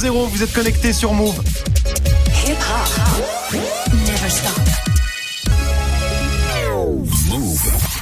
[0.00, 1.38] 100, vous êtes connectés sur Move.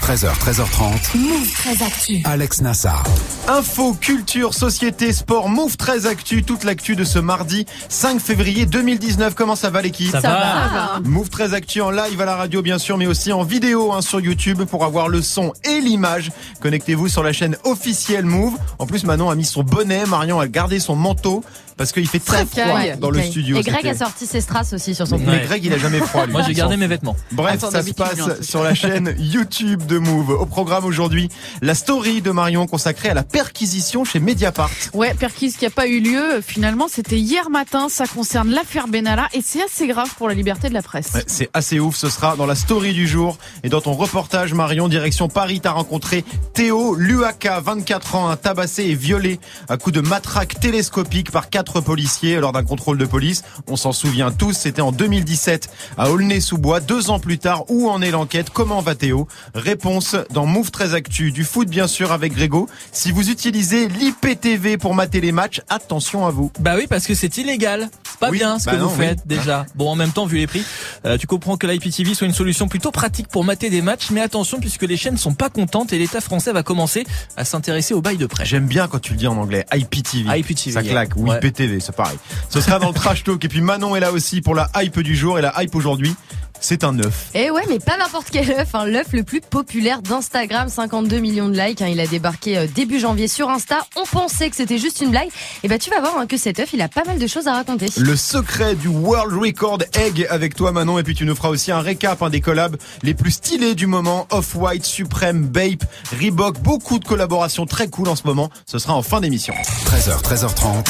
[0.03, 1.17] 13h, 13h30.
[1.19, 2.23] Move 13 Actu.
[2.25, 3.03] Alex Nassar.
[3.49, 9.35] Info, culture, société, sport, Move 13 Actu, toute l'actu de ce mardi 5 février 2019.
[9.35, 11.01] Comment ça va l'équipe Ça, va.
[11.03, 14.03] Move 13 Actu en live à la radio bien sûr, mais aussi en vidéo hein,
[14.03, 16.31] sur YouTube pour avoir le son et l'image.
[16.61, 18.59] Connectez-vous sur la chaîne officielle Move.
[18.79, 21.43] En plus Manon a mis son bonnet, Marion a gardé son manteau
[21.79, 23.57] parce qu'il fait très froid Ouais, dans le studio.
[23.57, 25.25] Et Greg a sorti ses strass aussi sur son Ouais.
[25.27, 26.33] Mais Greg il a jamais froid lui.
[26.33, 27.17] Moi j'ai gardé mes vêtements.
[27.33, 28.35] Bref, Attends, ça se passe hein.
[28.43, 30.31] sur la chaîne YouTube de Move.
[30.31, 31.29] Au programme aujourd'hui,
[31.63, 34.69] la story de Marion consacrée à la perquisition chez Mediapart.
[34.95, 36.41] Ouais, perquise qui a pas eu lieu.
[36.45, 37.87] Finalement, c'était hier matin.
[37.89, 41.13] Ça concerne l'affaire Benalla et c'est assez grave pour la liberté de la presse.
[41.15, 43.39] Ouais, C'est assez ouf, ce sera dans la story du jour.
[43.63, 48.87] Et dans ton reportage, Marion, direction Paris, t'as rencontré Théo Luaka, 24 ans, un tabassé
[48.87, 53.45] et violé à coups de matraque télescopique par quatre policiers lors d'un contrôle de police.
[53.69, 56.81] On s'en souvient tous, c'était en 2017 à Aulnay-sous-Bois.
[56.81, 58.51] Deux ans plus tard, où en est l'enquête?
[58.51, 59.29] Comment va Théo?
[59.55, 62.69] Réponse dans Move 13 Actu, du foot bien sûr avec Grégo.
[62.91, 66.51] Si vous utilisez l'IPTV pour mater les matchs, attention à vous.
[66.61, 67.89] Bah oui, parce que c'est illégal.
[68.05, 69.37] C'est pas Oui, bien ce bah que non, vous faites oui.
[69.37, 69.67] déjà.
[69.75, 70.65] Bon, en même temps, vu les prix,
[71.05, 74.21] euh, tu comprends que l'IPTV soit une solution plutôt pratique pour mater des matchs, mais
[74.21, 77.07] attention puisque les chaînes sont pas contentes et l'État français va commencer
[77.37, 78.45] à s'intéresser au bail de prêt.
[78.45, 80.39] J'aime bien quand tu le dis en anglais, IPTV.
[80.39, 81.39] IPTV, Ça claque, ou ouais.
[81.39, 82.19] IPTV, c'est pareil.
[82.49, 83.45] Ce sera dans le trash talk.
[83.45, 85.39] Et puis Manon est là aussi pour la hype du jour.
[85.39, 86.15] Et la hype aujourd'hui,
[86.61, 87.31] c'est un œuf.
[87.35, 91.49] Et ouais, mais pas n'importe quel œuf, hein, l'œuf le plus populaire d'Instagram, 52 millions
[91.49, 91.83] de likes.
[91.83, 93.85] hein, il a débarqué euh, début janvier sur Insta.
[93.97, 95.29] On pensait que c'était juste une blague.
[95.63, 97.49] Et bah tu vas voir hein, que cet œuf, il a pas mal de choses
[97.49, 97.87] à raconter.
[97.97, 100.99] Le secret du World Record Egg avec toi Manon.
[100.99, 103.87] Et puis tu nous feras aussi un récap hein, des collabs les plus stylés du
[103.87, 104.27] moment.
[104.31, 105.85] Off-White, Supreme, Bape,
[106.21, 106.61] Reebok.
[106.61, 108.51] Beaucoup de collaborations très cool en ce moment.
[108.67, 109.55] Ce sera en fin d'émission.
[109.87, 110.85] 13h, 13h30.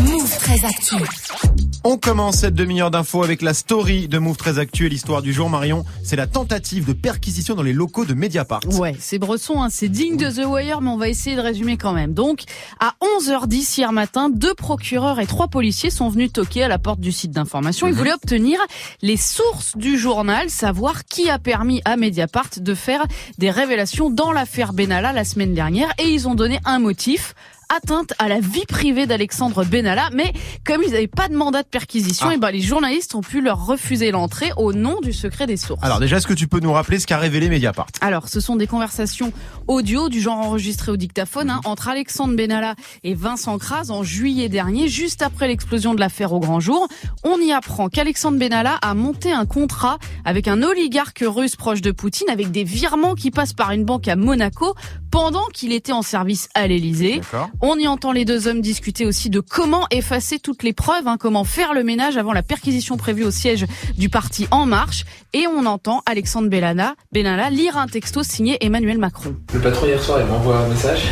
[0.00, 1.65] Move 13 Actu.
[1.84, 4.90] On commence cette demi-heure d'infos avec la story de Move très actuelle.
[4.90, 8.60] L'histoire du jour, Marion, c'est la tentative de perquisition dans les locaux de Mediapart.
[8.78, 11.76] Ouais, c'est Bresson, hein, c'est digne de The Wire, mais on va essayer de résumer
[11.76, 12.12] quand même.
[12.12, 12.42] Donc,
[12.80, 17.00] à 11h10 hier matin, deux procureurs et trois policiers sont venus toquer à la porte
[17.00, 17.86] du site d'information.
[17.86, 18.58] Ils voulaient obtenir
[19.02, 23.04] les sources du journal, savoir qui a permis à Mediapart de faire
[23.38, 25.92] des révélations dans l'affaire Benalla la semaine dernière.
[25.98, 27.34] Et ils ont donné un motif
[27.74, 30.32] atteinte à la vie privée d'Alexandre Benalla, mais
[30.64, 32.34] comme ils n'avaient pas de mandat de perquisition, Ah.
[32.34, 35.82] et ben les journalistes ont pu leur refuser l'entrée au nom du secret des sources.
[35.82, 37.86] Alors déjà, est-ce que tu peux nous rappeler ce qu'a révélé Mediapart?
[38.00, 39.32] Alors, ce sont des conversations
[39.66, 42.74] audio du genre enregistrées au dictaphone hein, entre Alexandre Benalla
[43.04, 46.86] et Vincent Kras en juillet dernier, juste après l'explosion de l'affaire au grand jour.
[47.24, 51.90] On y apprend qu'Alexandre Benalla a monté un contrat avec un oligarque russe proche de
[51.90, 54.74] Poutine, avec des virements qui passent par une banque à Monaco
[55.10, 57.20] pendant qu'il était en service à l'Élysée.
[57.62, 61.16] On y entend les deux hommes discuter aussi de comment effacer toutes les preuves, hein,
[61.18, 63.64] comment faire le ménage avant la perquisition prévue au siège
[63.96, 65.04] du parti En Marche.
[65.32, 69.34] Et on entend Alexandre Benalla lire un texto signé Emmanuel Macron.
[69.54, 71.04] Le patron hier soir il m'envoie un message.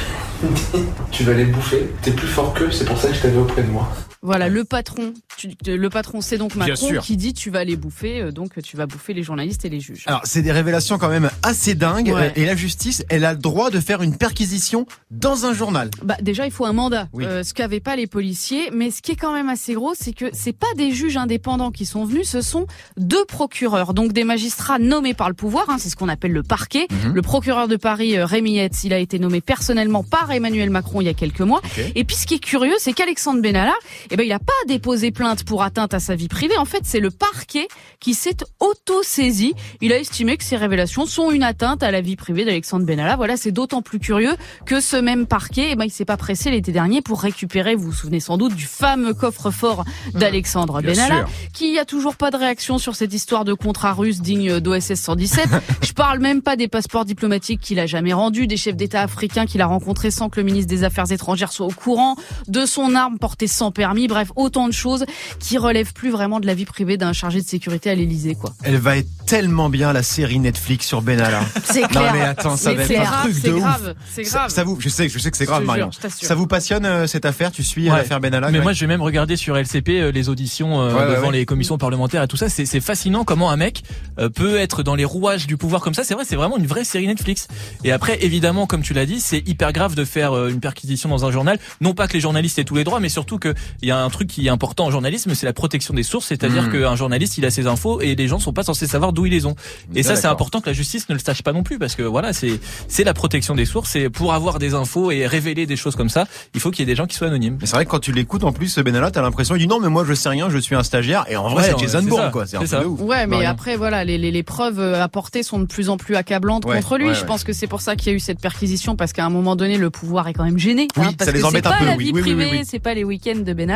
[1.11, 1.89] Tu vas les bouffer.
[2.03, 3.89] T'es plus fort qu'eux, c'est pour ça que je t'avais auprès de moi.
[4.25, 8.21] Voilà, le patron, tu- le patron, c'est donc Macron qui dit tu vas les bouffer,
[8.23, 10.05] euh, donc tu vas bouffer les journalistes et les juges.
[10.07, 12.09] Alors, c'est des révélations quand même assez dingues.
[12.09, 12.29] Ouais.
[12.29, 15.91] Euh, Et la justice, elle a le droit de faire une perquisition dans un journal.
[16.03, 17.25] Bah déjà il faut un mandat, Oui.
[17.27, 18.71] euh, ce qu'avaient pas les policiers.
[18.73, 21.71] Mais ce qui est quand même assez gros, c'est que c'est pas des juges indépendants
[21.71, 25.69] qui sont venus, ce sont deux procureurs, donc des magistrats nommés par le pouvoir.
[25.69, 26.87] hein, c'est ce qu'on appelle le parquet.
[26.91, 27.13] Mhm.
[27.15, 31.05] Le procureur de Paris, Rémi Hetz, il a été nommé personnellement par Emmanuel Macron il
[31.05, 31.61] y a quelques mois.
[31.95, 33.75] Et puis ce qui est curieux, c'est qu'Alexandre Benalla,
[34.15, 36.57] eh ben il a pas déposé plainte pour atteinte à sa vie privée.
[36.57, 37.67] En fait, c'est le parquet
[37.99, 39.55] qui s'est auto-saisi.
[39.81, 43.17] Il a estimé que ces révélations sont une atteinte à la vie privée d'Alexandre Benalla.
[43.17, 44.37] Voilà, c'est d'autant plus curieux
[44.67, 47.87] que ce même parquet, eh ben, il s'est pas pressé l'été dernier pour récupérer, vous
[47.87, 51.51] vous souvenez sans doute, du fameux coffre-fort d'Alexandre Bien Benalla, sûr.
[51.53, 55.49] qui a toujours pas de réaction sur cette histoire de contrat russe digne d'OSS 117.
[55.83, 59.45] Je parle même pas des passeports diplomatiques qu'il a jamais rendus, des chefs d'État africains
[59.45, 62.15] qu'il a rencontrés sans que le ministre des Affaires étrangères soit au courant,
[62.47, 65.05] de son arme portée sans permis, bref, autant de choses
[65.39, 68.53] qui relèvent plus vraiment de la vie privée d'un chargé de sécurité à l'Élysée, quoi.
[68.63, 71.41] Elle va être tellement bien la série Netflix sur Benalla.
[71.65, 72.13] C'est non clair.
[72.13, 73.61] mais attends, ça va être un truc de ouf.
[73.61, 74.51] grave, c'est Ça, grave.
[74.51, 75.91] ça vous, je sais, je sais que c'est grave, Marion.
[76.09, 77.51] Ça vous passionne euh, cette affaire?
[77.53, 77.99] Tu suis euh, Ouais.
[77.99, 81.15] l'affaire Benalla Mais moi, je vais même regarder sur LCP euh, les auditions euh, Ouais,
[81.17, 81.39] devant ouais.
[81.39, 82.49] les commissions parlementaires et tout ça.
[82.49, 83.83] C'est c'est fascinant comment un mec
[84.19, 86.05] euh, peut être dans les rouages du pouvoir comme ça.
[86.05, 87.49] C'est vrai, c'est vraiment une vraie série Netflix.
[87.85, 91.09] Et après, évidemment, comme tu l'as dit, c'est hyper grave de faire euh, une perquisition
[91.09, 91.59] dans un journal.
[91.81, 94.11] Non pas que les journalistes aient tous les droits, mais surtout qu'il y a un
[94.11, 96.27] truc qui est important en journalisme, c'est la protection des sources.
[96.27, 96.73] C'est-à-dire Mm.
[96.73, 99.31] qu'un journaliste, il a ses infos et les gens sont pas censés savoir d'où ils
[99.33, 99.55] les ont.
[99.95, 102.03] Et ça, c'est important que la justice ne le sache pas non plus, parce que
[102.03, 102.59] voilà, c'est
[102.89, 103.97] c'est la protection des sources.
[103.97, 106.83] Et pour avoir des infos et révéler des choses comme ça, il faut qu'il y
[106.91, 107.59] ait des gens qui soient anonymes.
[107.61, 109.81] Mais c'est vrai que quand tu l'écoutes en plus, Benalla, t'as l'impression, il dit non,
[109.81, 111.25] mais moi je sais rien, je suis un stagiaire.
[111.29, 112.47] Et en vrai, Ouais, c'est Jason c'est Bourne, quoi.
[112.47, 112.81] C'est un C'est ça.
[112.81, 113.01] de ouf.
[113.01, 116.17] Ouais, mais après, voilà, les, les, les preuves euh, apportées sont de plus en plus
[116.17, 117.07] accablantes Ouais, contre lui.
[117.09, 117.27] ouais, Je ouais.
[117.27, 119.57] pense que c'est pour ça qu'il y a eu cette perquisition, parce qu'à un moment
[119.57, 120.89] donné, le pouvoir est quand même gêné.
[120.97, 122.05] Oui, hein, parce ça les que embête c'est un pas peu, la oui.
[122.07, 123.74] vie Oui, oui, oui, privée, c'est pas les week-ends de Benalla.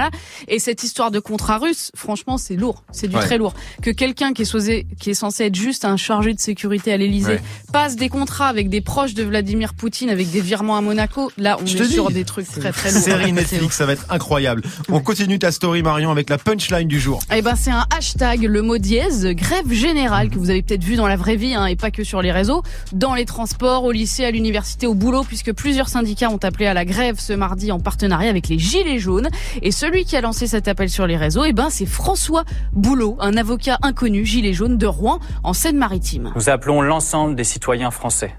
[0.48, 2.82] Et cette histoire de contrat russe, franchement, c'est lourd.
[2.92, 3.22] C'est du Ouais.
[3.22, 3.54] très lourd.
[3.82, 6.96] Que quelqu'un qui est censé, qui est censé être juste un chargé de sécurité à
[6.96, 7.42] l'Elysée Ouais.
[7.72, 11.58] passe des contrats avec des proches de Vladimir Poutine, avec des virements à Monaco, là,
[11.60, 12.14] on Je est sur dis.
[12.14, 13.02] des trucs très très lourds.
[13.02, 14.62] Série Netflix, ça va être incroyable.
[14.90, 17.20] On continue ta story, Marion, avec la punchline du jour.
[17.34, 20.96] Eh ben, c'est un hashtag, le mot dièse, grève générale, que vous avez peut-être vu
[20.96, 22.62] dans la vraie vie, hein, et pas que sur les réseaux,
[22.92, 26.74] dans les transports, au lycée, à l'université, au boulot, puisque plusieurs syndicats ont appelé à
[26.74, 29.28] la grève ce mardi en partenariat avec les Gilets jaunes.
[29.62, 32.44] Et celui qui a lancé cet appel sur les réseaux, eh ben, c'est François
[32.74, 36.30] Boulot, un avocat inconnu, Gilet jaune de Rouen, en Seine-Maritime.
[36.36, 38.34] Nous appelons l'ensemble des citoyens français,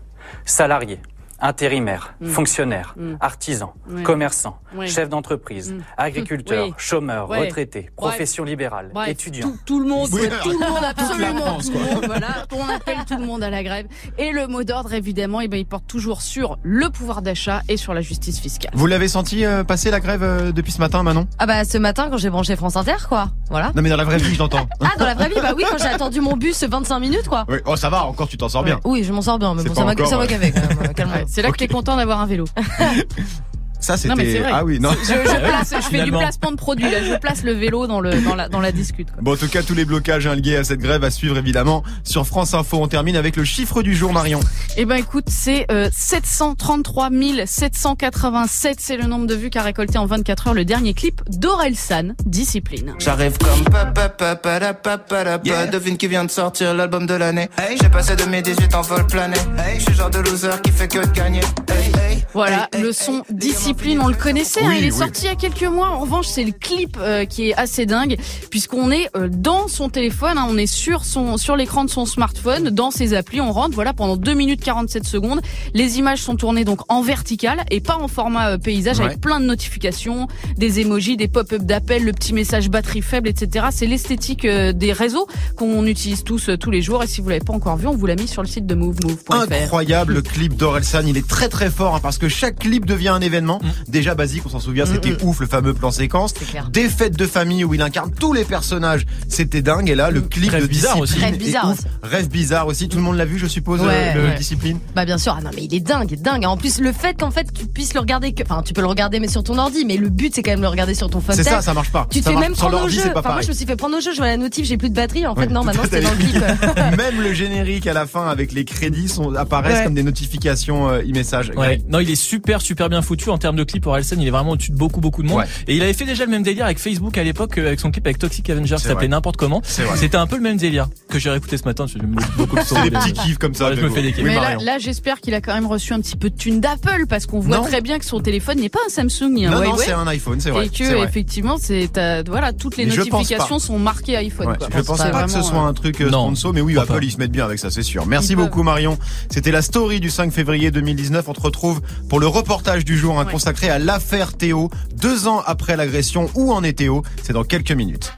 [0.45, 0.99] salariés,
[1.41, 2.27] intérimaires, Mm.
[2.29, 3.13] fonctionnaires, Mm.
[3.19, 3.69] artisans,
[4.03, 4.57] commerçants,
[4.87, 5.81] chefs d'entreprise, Mm.
[5.97, 6.73] agriculteurs, Oui.
[6.77, 9.47] chômeurs, retraités, professions libérales, étudiants.
[9.49, 12.05] Tout, tout le monde, Oui, tout le monde, absolument France, tout le monde.
[12.05, 13.87] Voilà, on appelle tout le monde à la grève.
[14.17, 17.77] Et le mot d'ordre, évidemment, eh ben, il porte toujours sur le pouvoir d'achat et
[17.77, 18.71] sur la justice fiscale.
[18.73, 21.27] Vous l'avez senti euh, passer la grève euh, depuis ce matin, Manon?
[21.37, 23.29] Ah bah ce matin quand j'ai branché France Inter quoi.
[23.49, 23.71] Voilà.
[23.75, 24.67] Non, mais dans la vraie vie, je l'entends.
[24.81, 27.45] Ah dans la vraie vie bah oui quand j'ai attendu mon bus 25 minutes quoi.
[27.47, 27.57] Oui.
[27.65, 28.79] Oh, ça va, encore tu t'en sors bien.
[28.83, 29.95] Oui je m'en sors bien mais bon ça m'a
[30.27, 31.25] gavé quand même.
[31.29, 32.45] c'est là que t'es content d'avoir un vélo.
[33.97, 34.43] Ça, Non, mais c'est c'était.
[34.43, 34.51] vrai.
[34.53, 34.91] Ah oui, non.
[35.01, 36.89] Je, je place, je fais du placement de produit.
[36.89, 39.11] Là, je place le vélo dans le dans la dans la discute.
[39.11, 39.21] quoi.
[39.21, 41.83] Bon, en tout cas, tous les blocages hein, liés à cette grève à suivre évidemment
[42.03, 42.77] sur France Info.
[42.81, 44.39] On termine avec le chiffre du jour, Marion.
[44.77, 47.09] Eh ben écoute, c'est euh, 733
[47.45, 48.77] 787.
[48.79, 52.93] C'est le nombre de vues qu'a récolté en 24 heures le dernier clip d'Orelsan, Discipline.
[52.99, 55.67] J'arrive comme papa papa la papa la pa.
[55.67, 57.49] Devine qui vient de sortir l'album de l'année.
[57.81, 59.35] J'ai passé 2018 en vol plané.
[59.75, 61.41] Je suis le genre de loser qui fait que de gagner.
[61.69, 62.23] Hey, hey.
[62.33, 62.93] Voilà, Hey, hey, le hey.
[62.93, 64.97] son Discipline, on le connaissait, hein, il est oui.
[64.97, 65.89] sorti il y a quelques mois.
[65.89, 68.17] En revanche, c'est le clip euh, qui est assez dingue,
[68.51, 72.05] puisqu'on est euh, dans son téléphone, hein, on est sur son sur l'écran de son
[72.05, 75.41] smartphone, dans ses applis, on rentre, voilà, pendant 2 minutes 47 secondes.
[75.73, 79.05] Les images sont tournées donc en vertical et pas en format euh, paysage, Ouais.
[79.05, 80.27] avec plein de notifications,
[80.57, 83.67] des emojis, des pop-up d'appel, le petit message batterie faible, etc.
[83.71, 87.01] C'est l'esthétique euh, des réseaux qu'on utilise tous euh, tous les jours.
[87.03, 88.75] Et si vous l'avez pas encore vu, on vous l'a mis sur le site de
[88.75, 89.33] moveMove.fr.
[89.51, 93.09] Incroyable le clip d'Orelsan, il est très très fort hein, parce que chaque clip devient
[93.09, 93.58] un événement.
[93.87, 96.33] Déjà basique, on s'en souvient, c'était ouf le fameux plan séquence.
[96.71, 99.89] Des fêtes de famille où il incarne tous les personnages, c'était dingue.
[99.89, 101.19] Et là, le clip Rêve de bizarre aussi.
[101.19, 101.83] Rêve bizarre aussi.
[102.03, 102.89] Rêve bizarre aussi.
[102.89, 104.35] Tout le monde l'a vu, je suppose, Ouais, euh, le ouais.
[104.37, 104.79] discipline?
[104.95, 106.45] Bah bien sûr, ah non mais il est dingue, dingue.
[106.45, 108.87] En plus le fait qu'en fait tu puisses le regarder que, enfin tu peux le
[108.87, 111.09] regarder mais sur ton ordi, mais le but c'est quand même de le regarder sur
[111.09, 111.35] ton phone.
[111.35, 112.07] C'est ça, ça marche pas.
[112.11, 113.01] Tu te Ça fais même sur prendre au jeu.
[113.03, 114.65] c'est pas Enfin moi je me suis fait prendre au jeu, je vois la notif,
[114.65, 115.25] j'ai plus de batterie.
[115.27, 116.35] En fait Ouais, non, maintenant c'est dans le clip.
[116.97, 121.01] Même le générique à la fin avec les crédits sont, apparaissent comme des notifications euh,
[121.01, 121.51] e-message.
[121.89, 123.85] Non, il est super super bien foutu en termes de clip.
[123.87, 125.39] Orelsan, il est vraiment au-dessus de beaucoup beaucoup de monde.
[125.39, 125.45] Ouais.
[125.67, 127.91] Et il avait fait déjà le même délire avec Facebook à l'époque euh, avec son
[127.91, 129.61] clip avec Toxic Avenger, ça s'appelait n'importe comment.
[129.95, 131.85] C'était un peu le même délire que j'ai réécouté ce matin.
[131.87, 131.99] J'ai
[132.37, 133.69] beaucoup de C'est des petits kiffs comme ça.
[133.69, 134.23] Ouais, je me fais des kiffs.
[134.23, 137.25] Mais là, j'espère qu'il a quand même reçu un petit peu de thune d'Apple parce
[137.25, 137.63] qu'on voit Non.
[137.63, 140.07] très bien que son téléphone n'est pas un Samsung ni un Non, non, c'est un
[140.07, 140.67] iPhone, c'est vrai.
[140.67, 144.47] et que effectivement, c'est t'as- voilà, toutes les Mais je notifications sont marquées iPhone.
[144.47, 144.67] Ouais, quoi.
[144.75, 146.93] je pense pas que ce soit euh, un truc euh, Non, sponsor, mais oui, Apple,
[146.93, 146.99] pas.
[147.01, 148.05] ils se mettent bien avec ça, c'est sûr.
[148.05, 148.65] Merci Ils beaucoup, peuvent.
[148.65, 148.97] Marion.
[149.29, 151.27] C'était la story du 5 février 2019.
[151.27, 153.25] On te retrouve pour le reportage du jour Ouais.
[153.39, 154.69] Consacré à l'affaire Théo.
[154.95, 157.03] Deux ans après l'agression, où en est Théo?
[157.23, 158.11] C'est dans quelques minutes.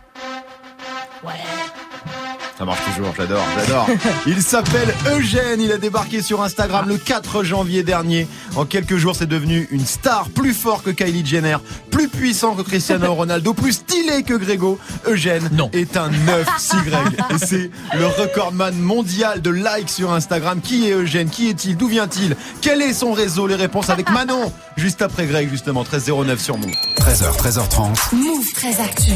[2.61, 3.87] Ça marche toujours, j'adore, j'adore.
[4.27, 8.27] Il s'appelle Eugène, il a débarqué sur Instagram le 4 janvier dernier.
[8.55, 11.57] En quelques jours, c'est devenu une star plus fort que Kylie Jenner,
[11.89, 14.77] plus puissant que Cristiano Ronaldo, plus stylé que Grégo.
[15.07, 15.71] Eugène Non.
[15.73, 17.07] est un 9 si Greg.
[17.31, 20.61] Et c'est le recordman mondial de likes sur Instagram.
[20.61, 21.31] Qui est Eugène?
[21.31, 21.75] Qui est-il?
[21.75, 22.35] D'où vient-il?
[22.61, 23.47] Quel est son réseau?
[23.47, 26.69] Les réponses avec Manon, juste après Greg, justement, 1309 sur nous.
[26.99, 28.13] 13h, 13h30.
[28.15, 29.13] Move très actu.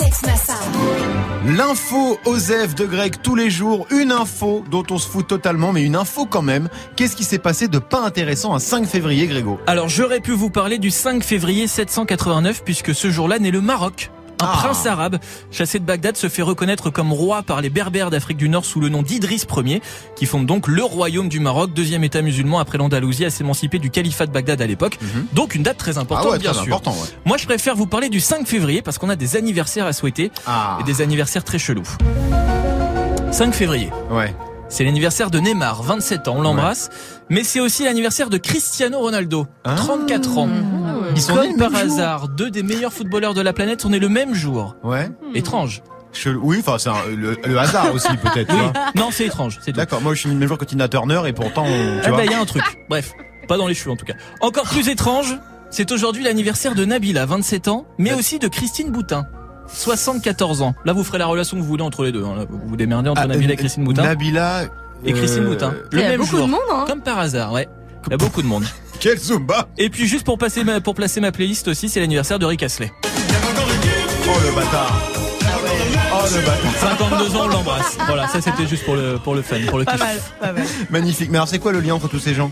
[0.00, 0.62] Alex Nassar.
[1.44, 5.82] L'info Osef de Greg tous les jours, une info dont on se fout totalement, mais
[5.82, 6.68] une info quand même.
[6.94, 9.58] Qu'est-ce qui s'est passé de pas intéressant un 5 février, Grégo?
[9.66, 14.10] Alors j'aurais pu vous parler du 5 février 789 puisque ce jour-là naît le Maroc.
[14.40, 14.56] Un Ah.
[14.62, 15.18] prince arabe
[15.50, 18.78] chassé de Bagdad se fait reconnaître comme roi par les Berbères d'Afrique du Nord sous
[18.80, 19.82] le nom d'Idriss Ier,
[20.14, 23.90] qui fonde donc le royaume du Maroc, deuxième État musulman après l'Andalousie à s'émanciper du
[23.90, 24.98] califat de Bagdad à l'époque.
[25.32, 26.72] Donc une date très Ah importante, ouais, bien très sûr.
[26.72, 27.08] important, ouais.
[27.24, 30.30] Moi, je préfère vous parler du 5 février parce qu'on a des anniversaires à souhaiter
[30.46, 31.88] Ah, et des anniversaires très chelous.
[33.32, 33.90] 5 février.
[34.10, 34.34] ouais.
[34.70, 36.90] C'est l'anniversaire de Neymar, 27 ans, on l'embrasse.
[37.30, 39.74] Mais c'est aussi l'anniversaire de Cristiano Ronaldo, Ah.
[39.76, 40.48] 34 ans.
[41.18, 44.08] Ils sont nés par hasard, deux des meilleurs footballeurs de la planète sont nés le
[44.08, 44.76] même jour.
[44.82, 45.08] Ouais.
[45.34, 45.82] Étrange.
[46.12, 46.40] Chelou.
[46.42, 48.48] Oui, enfin, c'est un- le, le hasard aussi, peut-être.
[48.48, 48.60] tu Oui.
[48.62, 48.72] vois.
[48.96, 49.58] Non, c'est étrange.
[49.62, 49.72] C'est.
[49.72, 52.08] D'accord, moi je suis le même jour que Tina Turner et pourtant, on- tu Ah
[52.08, 52.18] vois.
[52.18, 52.62] bah, il y a un truc.
[52.88, 53.12] Bref,
[53.46, 54.14] pas dans les cheveux en tout cas.
[54.40, 55.36] Encore plus étrange,
[55.70, 59.26] c'est aujourd'hui l'anniversaire de Nabila, 27 ans, mais aussi de Christine Boutin.
[59.70, 60.74] 74 ans.
[60.86, 62.24] Là, vous ferez la relation que vous voulez entre les deux.
[62.24, 62.34] hein.
[62.38, 64.02] Là, vous vous démerdez entre Ah, Nabila et euh, Christine Boutin.
[64.02, 64.62] Nabila.
[65.04, 65.74] et Christine euh, Boutin.
[65.92, 66.46] Il Le y a même beaucoup jour.
[66.46, 66.84] de monde, hein.
[66.86, 67.68] Comme par hasard, ouais.
[68.06, 68.64] Il y a beaucoup de monde.
[69.00, 72.38] Quel Zumba Et puis juste pour passer ma, pour placer ma playlist aussi, c'est l'anniversaire
[72.38, 72.90] de Rick Astley.
[73.04, 75.00] Oh le bâtard
[76.12, 77.96] Oh le bâtard 52 ans, on l'embrasse.
[78.06, 80.00] Voilà, ça c'était juste pour le pour le fun, pour le Pas kiff.
[80.00, 80.64] mal, pas mal.
[80.90, 81.30] Magnifique.
[81.30, 82.50] Mais alors c'est quoi le lien entre tous ces gens?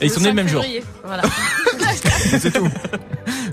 [0.00, 0.64] Et ils sont nés le même jour.
[1.04, 1.22] Voilà.
[2.40, 2.68] C'est tout.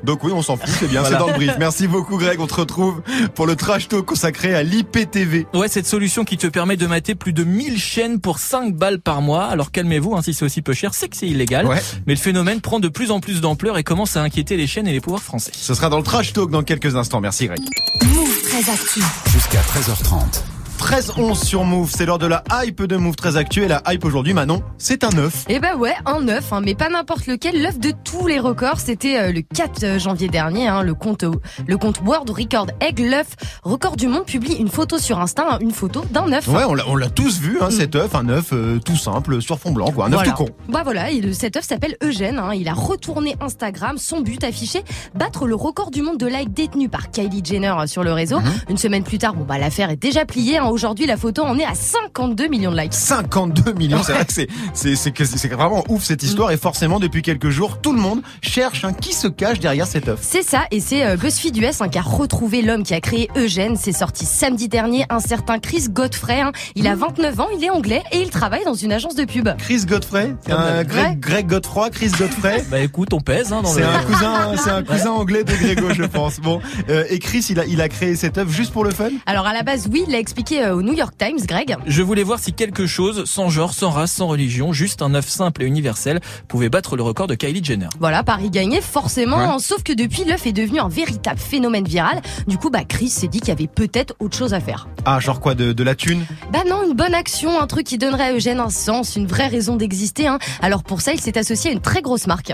[0.03, 1.17] Donc oui, on s'en fout, c'est bien, Voilà.
[1.17, 1.53] c'est dans le brief.
[1.59, 3.01] Merci beaucoup Greg, on te retrouve
[3.35, 5.45] pour le trash talk consacré à l'IPTV.
[5.53, 8.99] Ouais, cette solution qui te permet de mater plus de 1000 chaînes pour 5 balles
[8.99, 9.45] par mois.
[9.45, 11.65] Alors calmez-vous, hein, si c'est aussi peu cher, c'est que c'est illégal.
[11.67, 11.81] Ouais.
[12.07, 14.87] Mais le phénomène prend de plus en plus d'ampleur et commence à inquiéter les chaînes
[14.87, 15.51] et les pouvoirs français.
[15.55, 17.21] Ce sera dans le trash talk dans quelques instants.
[17.21, 17.59] Merci Greg.
[18.03, 19.01] Move très actu.
[19.31, 20.50] Jusqu'à 13h30.
[20.81, 23.69] 13-11 sur Move, c'est l'heure de la hype de Move très actuelle.
[23.69, 25.45] La hype aujourd'hui, Manon, c'est un œuf.
[25.47, 27.61] Eh ben ouais, un œuf, hein, mais pas n'importe lequel.
[27.61, 30.67] L'œuf de tous les records, c'était euh, le 4 janvier dernier.
[30.67, 31.31] Hein, le compte, euh,
[31.67, 33.27] le compte World Record Egg, l'œuf
[33.63, 36.47] record du monde publie une photo sur Insta, hein, une photo d'un œuf.
[36.47, 39.39] Ouais, on l'a, on l'a tous vu, hein, cet œuf, un œuf euh, tout simple,
[39.41, 40.31] sur fond blanc, quoi, un œuf Voilà.
[40.31, 40.49] tout con.
[40.67, 42.39] Bah voilà, et le- cet œuf s'appelle Eugène.
[42.39, 42.53] hein.
[42.55, 43.97] il a retourné Instagram.
[43.99, 44.83] Son but affiché
[45.15, 48.39] battre le record du monde de likes détenu par Kylie Jenner euh, sur le réseau.
[48.39, 48.51] Mhm.
[48.71, 50.57] Une semaine plus tard, bon bah l'affaire est déjà pliée.
[50.57, 50.69] hein.
[50.71, 52.93] Aujourd'hui, la photo en est à 52 millions de likes.
[52.93, 57.81] 52 millions, c'est vrai que c'est, vraiment ouf cette histoire et forcément depuis quelques jours,
[57.81, 60.19] tout le monde cherche un qui se cache derrière cet œuf.
[60.21, 63.29] C'est ça, et c'est euh, BuzzFeed US hein, qui a retrouvé l'homme qui a créé
[63.35, 63.75] Eugène.
[63.75, 66.39] C'est sorti samedi dernier, un certain Chris Godfrey.
[66.39, 66.53] hein.
[66.75, 69.49] Il a 29 ans, il est anglais et il travaille dans une agence de pub.
[69.57, 70.85] Chris Godfrey, un Ouais.
[70.85, 72.63] Greg, Greg Godefroy, Chris Godfrey?
[72.71, 73.87] Bah écoute, on pèse hein, dans C'est le...
[73.87, 76.39] un cousin, c'est un cousin anglais de Grégo, je pense.
[76.39, 79.09] Bon, euh, et Chris, il a, il a créé cet œuf juste pour le fun?
[79.25, 81.75] Alors à la base, oui, il l'a expliqué euh, au New York Times, Greg.
[81.85, 85.27] Je voulais voir si quelque chose, sans genre, sans race, sans religion, juste un œuf
[85.27, 87.89] simple et universel, pouvait battre le record de Kylie Jenner.
[87.99, 89.55] Voilà, Paris gagné, forcément.
[89.55, 89.59] Ouais.
[89.59, 92.21] sauf que depuis, l'œuf est devenu un véritable phénomène viral.
[92.47, 94.87] Du coup, bah Chris s'est dit qu'il y avait peut-être autre chose à faire.
[95.05, 96.25] Ah, genre quoi, de, de la thune?
[96.51, 99.47] Bah non, une bonne action, un truc qui donnerait à Eugène un sens, une vraie
[99.47, 100.27] raison d'exister.
[100.27, 100.39] Hein.
[100.61, 102.53] Alors pour ça, il s'est associé à une très grosse marque.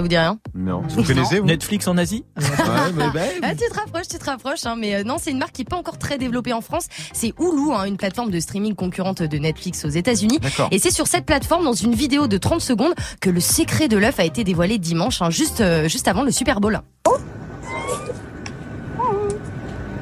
[0.00, 0.80] Ça vous dit rien Non.
[0.88, 2.46] Vous connaissez, vous Netflix en Asie Ouais,
[2.96, 5.36] mais ben, Ah, tu te rapproches, tu te rapproches, hein, mais euh, non, c'est une
[5.36, 6.86] marque qui est pas encore très développée en France.
[7.12, 10.40] C'est Hulu, hein, une plateforme de streaming concurrente de Netflix aux États-Unis.
[10.70, 13.98] Et c'est sur cette plateforme, dans une vidéo de 30 secondes, que le secret de
[13.98, 16.80] l'œuf a été dévoilé dimanche, hein, juste, euh, juste avant le Super Bowl.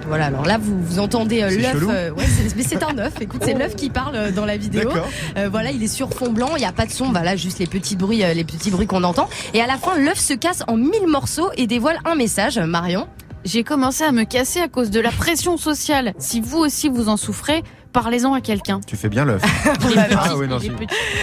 [0.08, 1.76] Voilà, alors là, vous, vous entendez euh, l'œuf.
[1.88, 3.12] euh, ouais, c'est- mais c'est un œuf.
[3.20, 4.84] Écoute, c'est l'œuf qui parle euh, dans la vidéo.
[4.88, 5.08] D'accord.
[5.36, 7.58] Euh, voilà, il est sur fond blanc, il n'y a pas de son, voilà, juste
[7.58, 9.28] les petits bruits, euh, les petits bruits qu'on entend.
[9.54, 12.58] Et à la fin, l'œuf se casse en mille morceaux et dévoile un message.
[12.58, 13.06] Marion?
[13.44, 16.12] J'ai commencé à me casser à cause de la pression sociale.
[16.18, 18.80] Si vous aussi vous en souffrez, parlez-en à quelqu'un.
[18.86, 19.42] Tu fais bien l'œuf.
[20.20, 20.70] Ah oui, petit.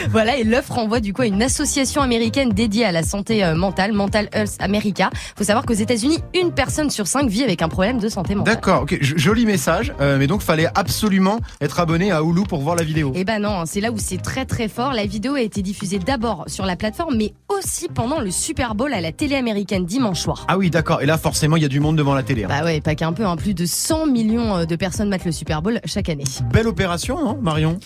[0.10, 3.56] Voilà, et l'œuf renvoie du coup à une association américaine dédiée à la santé euh,
[3.56, 5.10] mentale, Mental Health America.
[5.38, 8.56] Faut savoir qu'aux États-Unis, une personne sur cinq vit avec un problème de santé mentale.
[8.56, 12.76] D'accord, ok, joli message, euh, mais donc fallait absolument être abonné à Hulu pour voir
[12.76, 13.12] la vidéo.
[13.16, 14.94] Eh ben non, c'est là où c'est très très fort.
[14.94, 18.94] La vidéo a été diffusée d'abord sur la plateforme, mais aussi pendant le Super Bowl
[18.94, 20.46] à la télé américaine dimanche soir.
[20.48, 22.44] Ah oui, d'accord, et là forcément il y a du monde devant la télé.
[22.46, 22.48] hein.
[22.50, 23.36] Bah ouais, pas qu'un peu, hein.
[23.36, 26.24] plus de 100 millions euh, de personnes matent le Super Bowl chaque année.
[26.56, 27.80] Belle opération, non, Marion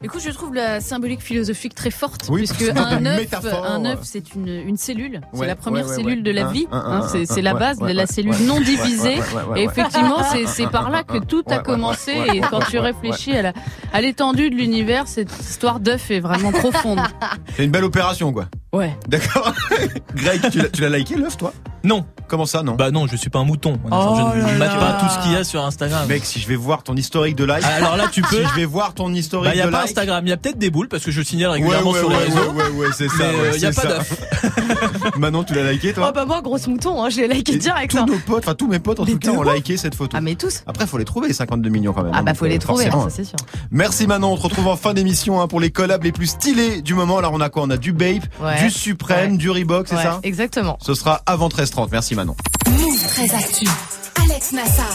[0.00, 4.36] Écoute, je trouve la symbolique philosophique très forte, Oui, puisque un œuf, un œuf, c'est
[4.36, 5.14] une, une cellule.
[5.32, 6.68] Ouais, c'est la première ouais, ouais, cellule de la vie.
[6.70, 9.16] hein, c'est la base, ouais, la cellule non divisée.
[9.56, 12.12] Et effectivement, c'est par là que tout a commencé.
[12.32, 13.34] Et quand tu réfléchis
[13.92, 17.00] à l'étendue de l'univers, cette histoire d'œuf est vraiment profonde.
[17.56, 18.46] C'est une belle opération, quoi.
[18.72, 18.96] Ouais.
[19.06, 19.52] D'accord.
[20.14, 20.40] Greg,
[20.72, 21.52] tu l'as- liké l'œuf, toi?
[21.84, 22.06] Non.
[22.28, 22.76] Comment ça, non?
[22.76, 23.78] Bah non, je suis pas un mouton.
[23.90, 26.08] Oh je ne mate pas tout ce qu'il y a sur Instagram.
[26.08, 28.36] Mec, si je vais voir ton historique de like, Alors là, tu peux.
[28.36, 30.32] si je vais voir ton historique Bah, y a de pas like, Instagram, il y
[30.32, 32.52] a peut-être des boules parce que je signale régulièrement ouais, sur les ouais, réseaux.
[32.52, 33.14] ouais, ouais, ouais, c'est ça.
[33.18, 34.20] Mais ouais, euh, y a pas d'œuf.
[35.18, 36.06] Manon, tu l'as liké, toi?
[36.08, 37.90] Oh bah moi, grosse mouton, hein, j'ai liké Et direct.
[37.90, 38.06] Tous hein.
[38.08, 40.16] nos potes, enfin tous mes potes en Mais tout cas, ont liké cette photo.
[40.16, 42.12] Ah mais tous Après, faut les trouver, les 52 millions quand même.
[42.14, 43.04] Ah hein, bah faut euh, les trouver, forcément.
[43.06, 43.36] hein, ça c'est sûr.
[43.70, 46.94] Merci Manon, on te retrouve en fin d'émission pour les collabs les plus stylés du
[46.94, 47.18] moment.
[47.18, 47.64] Alors on a quoi?
[47.64, 48.56] On a du Bape, Ouais.
[48.64, 49.36] Du Suprême, Ouais.
[49.38, 50.78] du Reebok, c'est Ouais, ça Exactement.
[50.80, 51.88] Ce sera avant 13h30.
[51.92, 52.36] Merci Manon.
[52.70, 53.66] Move très actu.
[54.22, 54.86] Alex Nassar.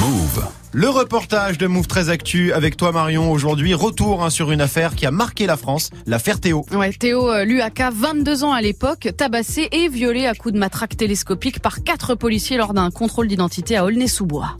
[0.00, 0.46] Move.
[0.72, 3.72] Le reportage de Move très Actu avec toi Marion aujourd'hui.
[3.74, 6.64] Retour hein, sur une affaire qui a marqué la France, l'affaire Théo.
[6.72, 10.96] Ouais, Théo euh, Luaka, 22 ans à l'époque, tabassé et violé à coups de matraque
[10.96, 14.56] télescopique par quatre policiers lors d'un contrôle d'identité à Aulnay-sous-Bois.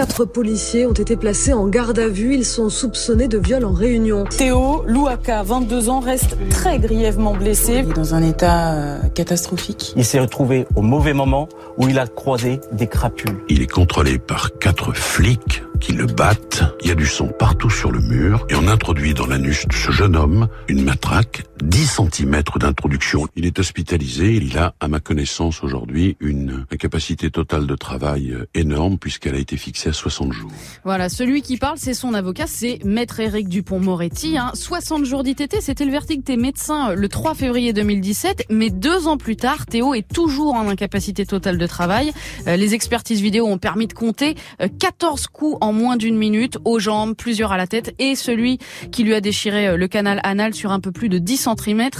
[0.00, 2.34] Quatre policiers ont été placés en garde à vue.
[2.34, 4.24] Ils sont soupçonnés de viol en réunion.
[4.24, 7.82] Théo Louaka, 22 ans, reste très grièvement blessé.
[7.84, 9.92] Il est dans un état euh, catastrophique.
[9.96, 13.36] Il s'est retrouvé au mauvais moment où il a croisé des crapules.
[13.50, 16.62] Il est contrôlé par quatre flics qui le battent.
[16.82, 19.74] Il y a du sang partout sur le mur et on introduit dans l'anus de
[19.74, 23.26] ce jeune homme une matraque, 10 cm d'introduction.
[23.36, 24.34] Il est hospitalisé.
[24.34, 29.38] Il a, à ma connaissance aujourd'hui, une capacité totale de travail euh, énorme puisqu'elle a
[29.38, 30.50] été fixée à 60 jours.
[30.84, 34.38] Voilà, celui qui parle, c'est son avocat, c'est Maître Éric Dupont-Moretti.
[34.38, 34.52] Hein.
[34.54, 39.06] 60 jours d'ITT, c'était le verdict des médecins euh, le 3 février 2017, mais deux
[39.06, 42.12] ans plus tard, Théo est toujours en incapacité totale de travail.
[42.46, 44.34] Euh, les expertises vidéo ont permis de compter
[44.78, 48.58] 14 coups en moins d'une minute, aux jambes, plusieurs à la tête, et celui
[48.92, 51.49] qui lui a déchiré le canal anal sur un peu plus de 10 cm,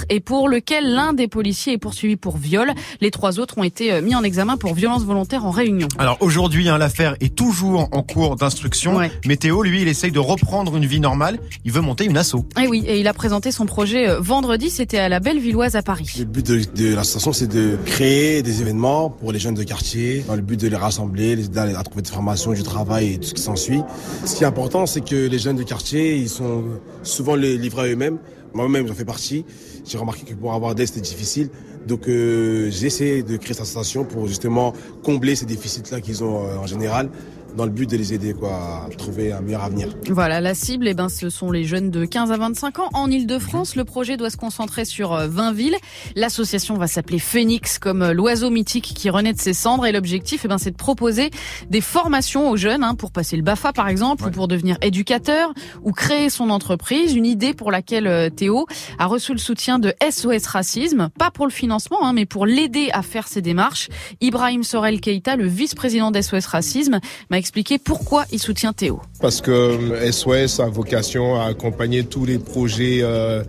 [0.09, 2.71] et pour lequel l'un des policiers est poursuivi pour viol.
[2.99, 5.87] Les trois autres ont été mis en examen pour violence volontaire en réunion.
[5.97, 8.97] Alors aujourd'hui, hein, l'affaire est toujours en cours d'instruction.
[8.97, 9.11] Ouais.
[9.25, 11.39] Mais Théo, lui, il essaye de reprendre une vie normale.
[11.65, 12.45] Il veut monter une asso.
[12.61, 15.81] Et oui, et il a présenté son projet euh, vendredi, c'était à la Bellevilloise à
[15.81, 16.09] Paris.
[16.19, 20.23] Le but de, de l'association, c'est de créer des événements pour les jeunes de quartier,
[20.27, 23.13] dans le but de les rassembler, les aider à à trouver des formations, du travail
[23.13, 23.81] et tout ce qui s'ensuit.
[24.25, 26.63] Ce qui est important, c'est que les jeunes de quartier, ils sont
[27.01, 28.19] souvent les livrés à eux-mêmes.
[28.53, 29.45] Moi-même, j'en fais partie.
[29.85, 31.49] J'ai remarqué que pour avoir d'aide, c'était difficile.
[31.87, 36.45] Donc, euh, j'ai essayé de créer cette association pour justement combler ces déficits-là qu'ils ont
[36.45, 37.09] euh, en général
[37.55, 39.89] dans le but de les aider quoi, à trouver un meilleur avenir.
[40.09, 42.89] Voilà, la cible, eh ben, ce sont les jeunes de 15 à 25 ans.
[42.93, 45.77] En Ile-de-France, le projet doit se concentrer sur euh, 20 villes.
[46.15, 49.85] L'association va s'appeler Phoenix, comme euh, l'oiseau mythique qui renaît de ses cendres.
[49.85, 51.31] Et l'objectif, eh ben, c'est de proposer
[51.69, 55.53] des formations aux jeunes, hein, pour passer le BAFA par exemple, ou pour devenir éducateur,
[55.83, 57.13] ou créer son entreprise.
[57.15, 58.65] Une idée pour laquelle euh, Théo
[58.99, 62.89] a reçu le soutien de SOS Racisme, pas pour le financement, hein, mais pour l'aider
[62.93, 63.89] à faire ses démarches.
[64.21, 69.01] Ibrahim Sorel Keita, le vice-président d'SOS Racisme, m'a expliqué pourquoi il soutient Théo.
[69.19, 73.43] Parce que SOS a vocation à accompagner tous les projets euh,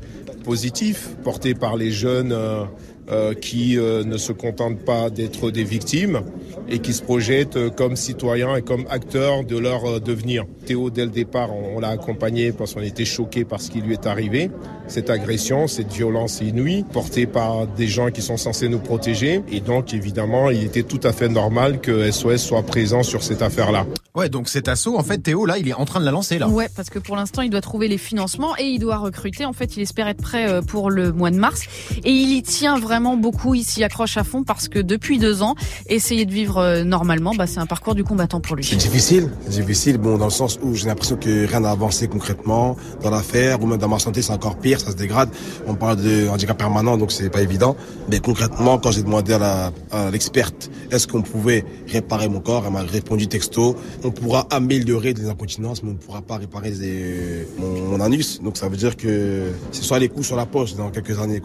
[0.45, 2.65] positifs portés par les jeunes euh,
[3.11, 6.23] euh, qui euh, ne se contentent pas d'être des victimes
[6.69, 10.45] et qui se projettent euh, comme citoyens et comme acteurs de leur euh, devenir.
[10.67, 13.81] Théo, dès le départ, on, on l'a accompagné parce qu'on était choqués par ce qui
[13.81, 14.51] lui est arrivé.
[14.87, 19.43] Cette agression, cette violence inouïe, portée par des gens qui sont censés nous protéger.
[19.51, 23.43] Et donc, évidemment, il était tout à fait normal que SOS soit présent sur cette
[23.43, 23.87] affaire-là.
[24.15, 26.39] Ouais, donc cet assaut, en fait, Théo, là, il est en train de la lancer,
[26.39, 26.47] là.
[26.47, 29.47] Ouais, parce que pour l'instant, il doit trouver les financements et il doit recruter.
[29.47, 31.63] En fait, il espère être prêt euh, pour le mois de mars.
[32.05, 33.55] Et il y tient vraiment beaucoup.
[33.55, 35.55] Il s'y accroche à fond parce que depuis deux ans,
[35.87, 38.65] essayer de vivre euh, normalement, bah, c'est un parcours du combattant pour lui.
[38.65, 42.07] C'est difficile, c'est difficile, bon, dans le sens où j'ai l'impression que rien n'a avancé
[42.07, 45.31] concrètement dans l'affaire, ou même dans ma santé, c'est encore pire, ça se dégrade.
[45.67, 47.77] On parle de handicap permanent, donc c'est pas évident.
[48.11, 52.65] Mais concrètement, quand j'ai demandé à la- à l'experte, est-ce qu'on pouvait réparer mon corps,
[52.67, 56.73] elle m'a répondu texto, on pourra améliorer des incontinences, mais on ne pourra pas réparer
[57.59, 58.41] mon, anus.
[58.43, 61.41] Donc ça veut dire que c'est soit les coups sur la poche dans quelques années.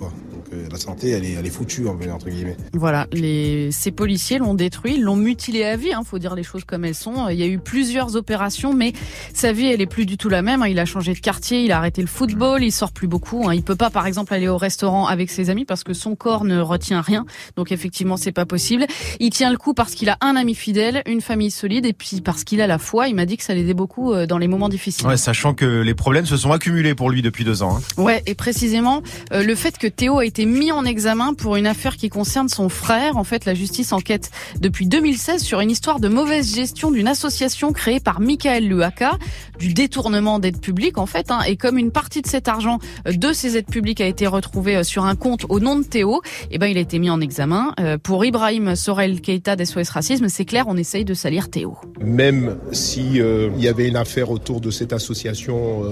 [0.71, 2.55] La santé, elle est, elle est foutue, en- entre guillemets.
[2.73, 6.63] Voilà, les, ces policiers l'ont détruit, l'ont mutilé à vie, hein, faut dire les choses
[6.63, 7.27] comme elles sont.
[7.29, 8.93] Il y a eu plusieurs opérations, mais
[9.33, 10.61] sa vie, elle est plus du tout la même.
[10.61, 10.67] hein.
[10.67, 13.47] Il a changé de quartier, il a arrêté le football, il sort plus beaucoup.
[13.47, 13.53] hein.
[13.53, 16.45] Il peut pas, par exemple, aller au restaurant avec ses amis parce que son corps
[16.45, 17.25] ne retient rien.
[17.57, 18.85] Donc effectivement, c'est pas possible.
[19.19, 22.21] Il tient le coup parce qu'il a un ami fidèle, une famille solide, et puis
[22.21, 23.07] parce qu'il a la foi.
[23.09, 25.07] Il m'a dit que ça l'aidait beaucoup euh, dans les moments difficiles.
[25.07, 27.77] Ouais, sachant que les problèmes se sont accumulés pour lui depuis deux ans.
[27.77, 28.01] hein.
[28.01, 29.01] Ouais, et précisément
[29.33, 32.49] euh, le fait que Théo a été mis en examen pour une affaire qui concerne
[32.49, 33.17] son frère.
[33.17, 37.71] En fait, la justice enquête depuis 2016 sur une histoire de mauvaise gestion d'une association
[37.73, 39.17] créée par Michael Luaka,
[39.59, 41.31] du détournement d'aides publiques en fait.
[41.31, 41.41] hein.
[41.47, 44.83] et comme une partie de cet argent de ces aides publiques a été retrouvée euh,
[44.83, 46.21] sur un compte au nom de Théo,
[46.51, 47.73] eh ben il a été mis en examen.
[47.79, 51.77] Euh, pour Ibrahim Sorel Keita d'SOS Racisme, c'est clair, on essaye de salir Théo.
[52.01, 55.83] Même si euh, il y avait une affaire autour de cette association,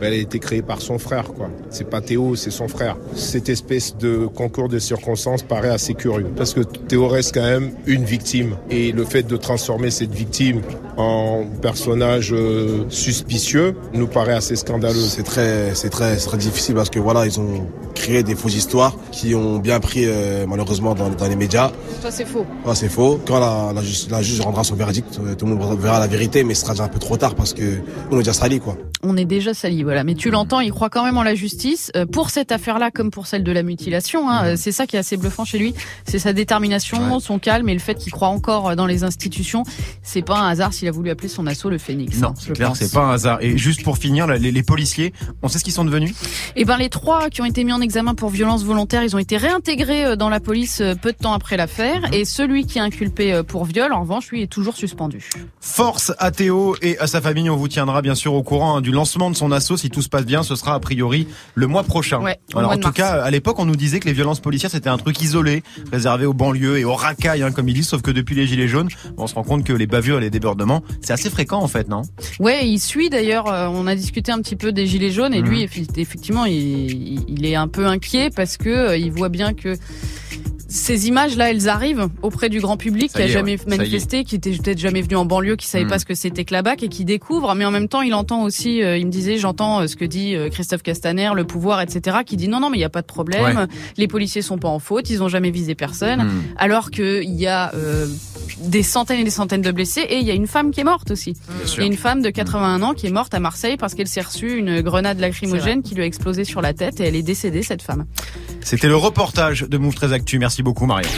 [0.00, 1.50] elle a été créée par son frère, quoi.
[1.70, 2.96] C'est pas Théo, c'est son frère.
[3.14, 7.72] Cette espèce de concours de circonstances paraît assez curieux parce que Théo reste quand même
[7.86, 10.62] une victime et le fait de transformer cette victime
[10.96, 14.94] en personnage euh, suspicieux nous paraît assez scandaleux.
[14.94, 17.66] C'est très, c'est très, c'est très difficile parce que voilà, ils ont
[17.98, 21.70] créé des fausses histoires qui ont bien pris euh, malheureusement dans, dans les médias.
[22.02, 22.46] Ça c'est faux.
[22.64, 23.20] Ouais, c'est faux.
[23.26, 26.06] Quand la, la, juge, la juge rendra son verdict, euh, tout le monde verra la
[26.06, 27.80] vérité, mais ce sera déjà un peu trop tard parce que
[28.10, 28.76] on est déjà sali quoi.
[29.02, 30.04] on est déjà sali, voilà.
[30.04, 33.10] Mais tu l'entends, il croit quand même en la justice euh, pour cette affaire-là, comme
[33.10, 34.30] pour celle de la mutilation.
[34.30, 35.74] Hein, c'est ça qui est assez bluffant chez lui,
[36.06, 39.64] c'est sa détermination, son calme et le fait qu'il croit encore dans les institutions.
[40.02, 42.18] C'est pas un hasard s'il a voulu appeler son assaut le Phénix.
[42.18, 43.38] Non, hein, c'est clair, c'est pas un hasard.
[43.40, 46.14] Et juste pour finir, les policiers, on sait ce qu'ils sont devenus?
[46.56, 49.18] Eh ben les trois qui ont été mis en examen pour violence volontaire, ils ont
[49.18, 52.02] été réintégrés euh, dans la police euh, peu de temps après l'affaire.
[52.02, 52.12] Mhm.
[52.12, 55.30] Et celui qui est inculpé euh, pour viol, en revanche, lui est toujours suspendu.
[55.60, 58.80] Force à Théo et à sa famille, on vous tiendra bien sûr au courant hein,
[58.82, 59.78] du lancement de son assaut.
[59.78, 62.20] Si tout se passe bien, ce sera a priori le mois prochain.
[62.20, 62.96] Ouais, Alors mois en tout mars.
[62.96, 66.26] cas, à l'époque, on nous disait que les violences policières c'était un truc isolé, réservé
[66.26, 67.88] aux banlieues et aux racailles, hein, comme ils disent.
[67.88, 70.30] Sauf que depuis les gilets jaunes, on se rend compte que les bavures et les
[70.30, 72.02] débordements, c'est assez fréquent en fait, non?
[72.38, 73.46] Ouais, il suit d'ailleurs.
[73.46, 75.48] On a discuté un petit peu des gilets jaunes et Mhm.
[75.48, 79.76] lui, effectivement, il, il est un peu inquiet parce que euh, il voit bien que
[80.68, 84.24] ces images-là, elles arrivent auprès du grand public Ça qui a est, jamais ouais, manifesté,
[84.24, 85.90] qui était peut-être jamais venu en banlieue, qui savait Mhm.
[85.90, 87.54] pas ce que c'était que la BAC et qui découvre.
[87.54, 90.04] Mais en même temps, il entend aussi, euh, il me disait, j'entends euh, ce que
[90.04, 92.90] dit euh, Christophe Castaner, le pouvoir, etc., qui dit non, non, mais il y a
[92.90, 93.56] pas de problème.
[93.56, 93.66] Ouais.
[93.96, 96.24] Les policiers sont pas en faute, ils ont jamais visé personne.
[96.24, 96.42] Mhm.
[96.58, 98.06] Alors que il y a euh,
[98.60, 100.84] des centaines et des centaines de blessés et il y a une femme qui est
[100.84, 101.34] morte aussi.
[101.76, 104.08] Il y a une femme de 81 ans qui est morte à Marseille parce qu'elle
[104.08, 107.22] s'est reçue une grenade lacrymogène qui lui a explosé sur la tête et elle est
[107.22, 108.04] décédée cette femme.
[108.60, 110.38] C'était le reportage de Move 13 Actu.
[110.38, 111.08] Merci beaucoup, Maria.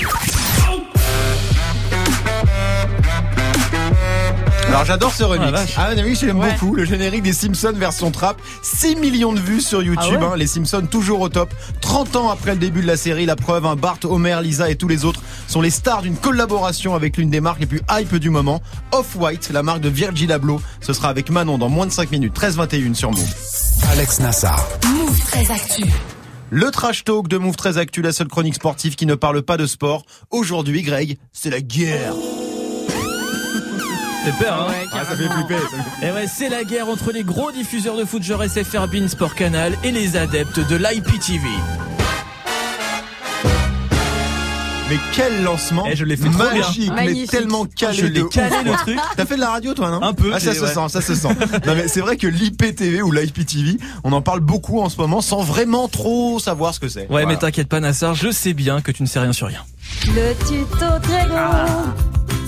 [4.69, 5.47] Alors j'adore ce remix.
[5.49, 5.75] Ah, vache.
[5.77, 6.33] Ah oui, Ouais.
[6.53, 6.77] beaucoup.
[6.77, 8.37] Le générique des Simpsons version trap.
[8.63, 10.19] 6 millions de vues sur YouTube.
[10.21, 10.37] Ah ouais hein.
[10.37, 11.53] Les Simpsons toujours au top.
[11.81, 14.77] 30 ans après le début de la série, la preuve, hein, Bart, Homer, Lisa et
[14.77, 18.15] tous les autres sont les stars d'une collaboration avec l'une des marques les plus hype
[18.15, 18.63] du moment.
[18.93, 20.63] Off-White, la marque de Virgil Abloh.
[20.81, 22.35] Ce sera avec Manon dans moins de 5 minutes.
[22.39, 23.25] 13-21 sur Move.
[23.91, 24.65] Alex Nassar.
[24.87, 25.83] Move très actu.
[26.53, 29.57] Le trash talk de Move 13 Actu, la seule chronique sportive qui ne parle pas
[29.57, 30.05] de sport.
[30.31, 32.13] Aujourd'hui, Greg, c'est la guerre.
[34.25, 35.61] C'est peur, hein Ah, ça fait flipper.
[36.03, 39.79] Et ouais, c'est la guerre entre les gros diffuseurs de foot genre SFR Sport Canal
[39.85, 41.47] et les adeptes de l'IPTV.
[44.91, 46.61] Mais quel lancement Eh, je l'ai fait trop bien.
[46.63, 47.31] magique, mais Magnifique.
[47.31, 47.97] tellement calé.
[47.97, 48.79] Je l'ai de calé ouf, le quoi.
[48.81, 48.99] truc.
[49.17, 50.75] T'as fait de la radio toi non Un peu, Ah ça j'ai- se ouais.
[50.75, 51.29] sent, ça se sent.
[51.67, 55.21] non mais c'est vrai que l'IPTV ou l'IPTV, on en parle beaucoup en ce moment
[55.21, 57.03] sans vraiment trop savoir ce que c'est.
[57.03, 57.27] Ouais, Voilà.
[57.29, 59.63] mais t'inquiète pas, Nassar, je sais bien que tu ne sais rien sur rien.
[60.07, 61.35] Le tuto Grégo,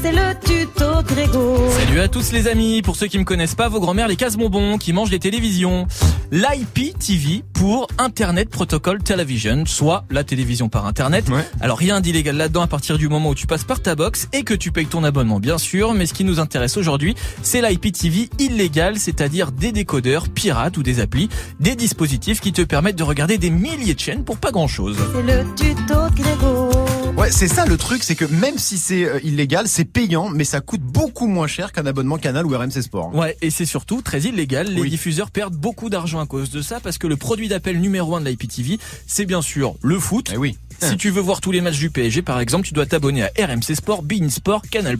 [0.02, 1.70] c'est le tuto Grégo.
[1.70, 4.76] Salut à tous les amis, pour ceux qui me connaissent pas, vos grand-mères les casse-bonbons
[4.78, 5.86] qui mangent des télévisions.
[6.32, 11.28] L'IPTV pour Internet Protocol Television, soit la télévision par Internet.
[11.28, 11.46] Ouais.
[11.60, 14.42] Alors rien d'illégal là-dedans à partir du moment où tu passes par ta box et
[14.42, 18.30] que tu payes ton abonnement bien sûr, mais ce qui nous intéresse aujourd'hui, c'est l'IPTV
[18.40, 21.28] illégal, c'est-à-dire des décodeurs pirates ou des applis,
[21.60, 24.96] des dispositifs qui te permettent de regarder des milliers de chaînes pour pas grand-chose.
[25.14, 27.01] C'est le tuto Grégo.
[27.16, 30.44] Ouais, c'est ça le truc, c'est que même si c'est euh, illégal, c'est payant, mais
[30.44, 33.14] ça coûte beaucoup moins cher qu'un abonnement Canal ou RMC Sport.
[33.14, 34.68] Ouais, et c'est surtout très illégal.
[34.68, 34.90] Les Oui.
[34.90, 38.20] diffuseurs perdent beaucoup d'argent à cause de ça parce que le produit d'appel numéro un
[38.22, 40.30] de l'IPTV, c'est bien sûr le foot.
[40.32, 40.56] Eh oui.
[40.88, 43.30] Si tu veux voir tous les matchs du PSG, par exemple, tu dois t'abonner à
[43.38, 44.96] RMC Sport, Bein Sport, Canal+,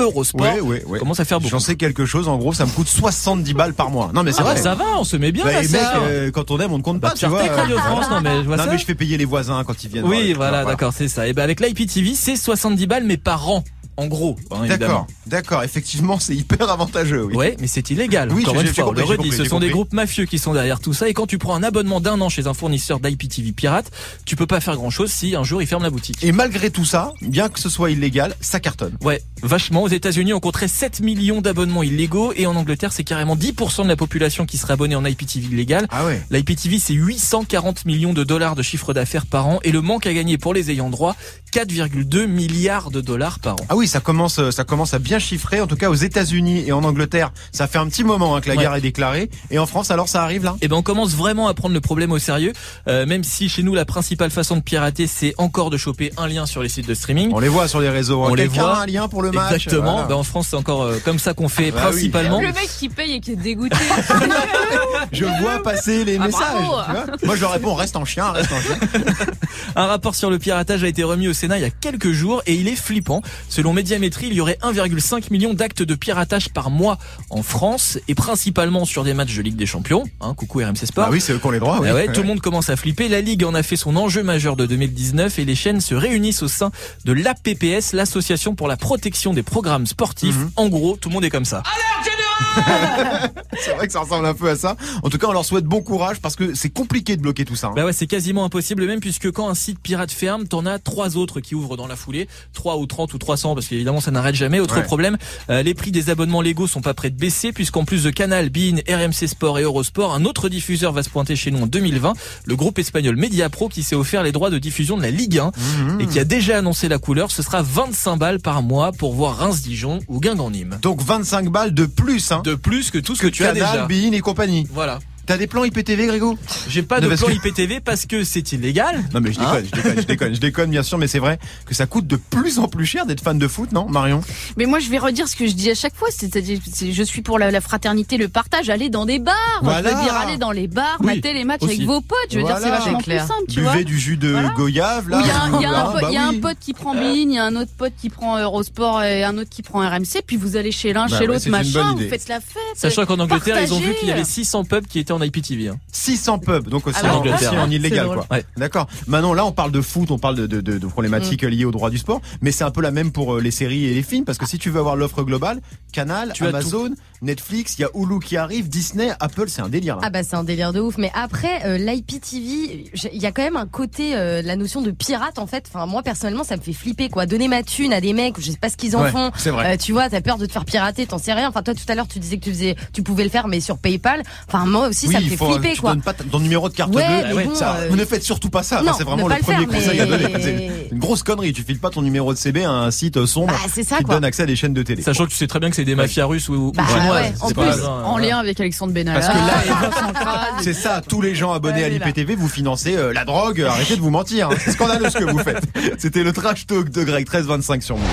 [0.00, 0.40] Eurosport.
[0.40, 0.98] Ouais, ouais, ouais.
[0.98, 1.50] Commence à faire beaucoup.
[1.50, 4.10] J'en sais quelque chose, en gros, ça me coûte 70 balles par mois.
[4.14, 4.56] Non mais c'est Ah, vrai.
[4.56, 6.78] ça va, on se met bien Bah, là, et mec, euh, quand on aime, on
[6.78, 7.42] ne compte Bah, pas, tu vois.
[7.42, 8.70] Tech, Radio France, non mais je vois non ça.
[8.70, 10.04] mais je fais payer les voisins quand ils viennent.
[10.06, 11.28] Oui, voilà, d'accord, c'est ça.
[11.28, 13.62] Et ben avec l'IPTV, c'est 70 balles mais par an,
[14.00, 14.36] en gros.
[14.50, 14.66] hein.
[14.66, 15.62] D'accord, d'accord.
[15.62, 17.24] Effectivement, c'est hyper avantageux.
[17.24, 17.36] Oui.
[17.36, 18.32] Ouais, mais c'est illégal.
[18.32, 20.80] Oui, Encore une fois, compris, le redit, ce sont des groupes mafieux qui sont derrière
[20.80, 21.08] tout ça.
[21.08, 23.90] Et quand tu prends un abonnement d'un an chez un fournisseur d'IPTV pirate,
[24.24, 26.22] tu peux pas faire grand chose si un jour il ferme la boutique.
[26.24, 28.96] Et malgré tout ça, bien que ce soit illégal, ça cartonne.
[29.02, 29.82] Ouais, vachement.
[29.82, 33.88] Aux États-Unis, on compterait 7 millions d'abonnements illégaux et en Angleterre, c'est carrément 10% de
[33.88, 35.86] la population qui serait abonnée en IPTV illégal.
[35.90, 36.22] Ah ouais.
[36.30, 40.12] L'IPTV, c'est 840 millions de dollars de chiffre d'affaires par an et le manque à
[40.14, 41.16] gagner pour les ayants droit,
[41.52, 43.66] 4,2 milliards de dollars par an.
[43.68, 45.60] Ah oui, ça commence, euh, ça commence à bien chiffrer.
[45.60, 48.48] En tout cas, aux États-Unis et en Angleterre, ça fait un petit moment hein, que
[48.48, 48.60] la Ouais.
[48.62, 49.30] guerre est déclarée.
[49.50, 50.56] Et en France, alors, ça arrive là?
[50.60, 52.52] Eh ben on commence vraiment à prendre le problème au sérieux,
[52.88, 56.26] euh, même si chez nous la principale façon de pirater c'est encore de choper un
[56.28, 57.30] lien sur les sites de streaming.
[57.34, 58.22] On les voit sur les réseaux.
[58.24, 58.28] hein.
[58.30, 58.78] On les voit.
[58.78, 59.54] un lien pour le match?
[59.54, 59.92] Exactement.
[59.92, 60.08] Voilà.
[60.08, 61.90] Ben, en France c'est encore euh, comme ça qu'on fait Bah oui.
[61.90, 62.40] principalement.
[62.40, 63.76] Le mec qui paye et qui est dégoûté.
[65.12, 66.40] Je vois passer les Ah, messages.
[66.40, 66.82] bravo.
[66.86, 67.04] tu vois.
[67.24, 68.78] Moi, je leur réponds reste en chien, reste en chien.
[69.76, 72.42] Un rapport sur le piratage a été remis au Sénat il y a quelques jours
[72.44, 73.22] et il est flippant.
[73.48, 76.98] Selon Médiamétrie, il y aurait 1,5 million d'actes de piratage par mois
[77.30, 80.04] en France et principalement sur des matchs de Ligue des Champions.
[80.20, 81.06] Hein, coucou RMC Sport.
[81.08, 81.78] Ah oui, c'est eux qui ont les droits.
[81.80, 81.88] Oui.
[81.90, 83.08] Ah ouais, tout le monde commence à flipper.
[83.08, 86.42] La Ligue en a fait son enjeu majeur de 2019 et les chaînes se réunissent
[86.42, 86.70] au sein
[87.06, 90.36] de l'APPS, l'association pour la protection des programmes sportifs.
[90.36, 90.50] Mhm.
[90.56, 91.62] En gros, tout le monde est comme ça.
[91.64, 92.29] Alerte
[93.58, 94.76] c'est vrai que ça ressemble un peu à ça.
[95.02, 97.56] En tout cas, on leur souhaite bon courage parce que c'est compliqué de bloquer tout
[97.56, 97.68] ça.
[97.68, 97.72] hein.
[97.76, 101.16] Bah ouais, c'est quasiment impossible même puisque quand un site pirate ferme, t'en as trois
[101.16, 104.34] autres qui ouvrent dans la foulée, 3 ou 30 ou 300 parce qu'évidemment ça n'arrête
[104.34, 104.60] jamais.
[104.60, 104.82] Autre Ouais.
[104.82, 105.18] problème,
[105.50, 108.50] euh, les prix des abonnements légaux sont pas prêts de baisser puisqu'en plus de Canal,
[108.50, 112.12] Bein, RMC Sport et Eurosport, un autre diffuseur va se pointer chez nous en 2020,
[112.46, 115.52] le groupe espagnol Mediapro qui s'est offert les droits de diffusion de la Ligue 1
[115.56, 116.00] Mhm.
[116.00, 119.36] et qui a déjà annoncé la couleur, ce sera 25 balles par mois pour voir
[119.38, 120.78] Reims-Dijon ou Guingamp-Nîmes.
[120.82, 122.42] Donc 25 balles de plus, hein.
[122.44, 123.86] De plus que tout ce que, tu as déjà.
[123.90, 124.68] Et compagnie.
[124.72, 124.98] Voilà.
[125.30, 126.36] T'as des plans IPTV, Grégo?
[126.68, 129.00] J'ai pas de parce plan que- IPTV parce que c'est illégal.
[129.14, 131.20] Non mais je déconne, Hein je déconne, je déconne, je déconne bien sûr, mais c'est
[131.20, 134.22] vrai que ça coûte de plus en plus cher d'être fan de foot, non, Marion?
[134.56, 137.02] Mais moi, je vais redire ce que je dis à chaque fois, c'est-à-dire, c'est- je
[137.04, 139.36] suis pour la, la fraternité, le partage, aller dans des bars.
[139.62, 139.88] Voilà.
[139.88, 141.74] Je veux dire, aller dans les bars, Oui, mater les matchs aussi.
[141.74, 142.16] avec vos potes.
[142.32, 143.24] Je veux dire, c'est vachement plus clair.
[143.28, 143.82] simple, tu Buvez vois.
[143.84, 145.20] du jus de goyave, là.
[145.22, 146.38] il y a, un- il y a un, Ah, bah oui.
[146.40, 149.38] pote qui prend Bein, il y a un autre pote qui prend Eurosport et un
[149.38, 151.52] autre qui prend RMC, puis vous allez chez l'un, Bah chez ouais, l'autre, c'est une
[151.52, 152.08] bonne machin, vous idée.
[152.08, 152.56] faites la fête.
[152.74, 155.68] Sachant qu'en Angleterre, ils ont vu qu'il y avait 600 pubs qui étaient en IPTV.
[155.68, 155.78] Hein.
[155.92, 158.18] 600 pubs, donc aussi, Ah bah, en, en illégal, drôle.
[158.18, 158.26] quoi.
[158.36, 158.44] Ouais.
[158.56, 158.86] D'accord.
[159.06, 161.70] Maintenant, là, on parle de foot, on parle de, de, de, de problématiques liées au
[161.70, 164.02] droit du sport, mais c'est un peu la même pour euh, les séries et les
[164.02, 165.60] films, parce que si tu veux avoir l'offre globale,
[165.92, 166.90] Canal, Tu Amazon,
[167.22, 169.96] Netflix, il y a Hulu qui arrive, Disney, Apple, c'est un délire.
[169.96, 170.02] Là.
[170.04, 170.96] Ah bah c'est un délire de ouf.
[170.98, 174.90] Mais après euh, l'IPTV, il y a quand même un côté euh, la notion de
[174.90, 175.64] pirate en fait.
[175.72, 177.26] Enfin moi personnellement ça me fait flipper quoi.
[177.26, 179.30] Donner ma thune à des mecs, je sais pas ce qu'ils en Ouais, font.
[179.36, 179.74] c'est vrai.
[179.74, 181.48] Euh, tu vois, t'as peur de te faire pirater, t'en sais rien.
[181.48, 183.60] Enfin toi tout à l'heure tu disais que tu faisais, tu pouvais le faire mais
[183.60, 184.22] sur PayPal.
[184.48, 185.90] Enfin moi aussi oui, ça me il fait faut, flipper tu quoi.
[185.90, 187.44] donnes pas ton numéro de carte Ouais, bleue.
[187.44, 188.82] bon, ça, euh, vous ne faites surtout pas ça.
[188.96, 190.26] c'est vraiment le premier faire, conseil à donner.
[190.40, 191.52] C'est une grosse connerie.
[191.52, 194.04] Tu files pas ton numéro de CB à un site sombre Bah, c'est ça, qui
[194.04, 195.02] te donne accès à des chaînes de télé.
[195.02, 197.22] Sachant que tu sais très bien que c'est des mafias russes ou, ou Bah, chinoises.
[197.22, 199.20] ouais, en C'est plus, pas- En lien avec Alexandre Benalla.
[200.62, 204.00] C'est ça, tous les gens abonnés à l'IPTV, vous financez euh, la drogue, arrêtez de
[204.00, 204.48] vous mentir.
[204.50, 204.54] hein.
[204.62, 205.62] C'est scandaleux ce que vous faites.
[205.98, 208.06] C'était le trash talk de Greg 1325 sur Move.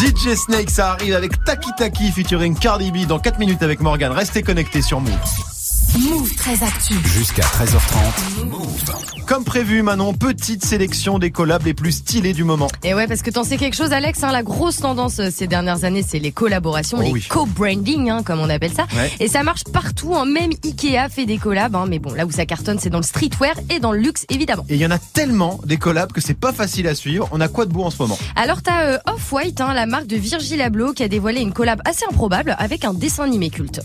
[0.00, 4.12] DJ Snake, ça arrive avec Taki Taki featuring Cardi B dans 4 minutes avec Morgan.
[4.12, 5.59] Restez connectés sur Move.
[5.98, 6.94] Move très actu.
[7.04, 8.44] Jusqu'à 13h30.
[8.46, 8.84] Move.
[9.26, 12.68] Comme prévu, Manon, petite sélection des collabs les plus stylés du moment.
[12.82, 14.22] Et ouais, parce que t'en sais quelque chose, Alex.
[14.24, 17.26] Hein, la grosse tendance euh, ces dernières années, c'est les collaborations, Oh les oui.
[17.28, 18.86] co-branding, hein, comme on appelle ça.
[18.96, 19.10] Ouais.
[19.20, 20.14] Et ça marche partout.
[20.16, 21.74] Hein, même Ikea fait des collabs.
[21.76, 24.26] Hein, mais bon, là où ça cartonne, c'est dans le streetwear et dans le luxe,
[24.30, 24.64] évidemment.
[24.68, 27.28] Et il y en a tellement des collabs que c'est pas facile à suivre.
[27.32, 28.18] On a quoi de beau en ce moment?
[28.36, 31.80] Alors t'as euh, Off-White, hein, la marque de Virgil Abloh, qui a dévoilé une collab
[31.84, 33.80] assez improbable avec un dessin animé culte.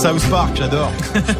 [0.00, 0.92] South Park, j'adore.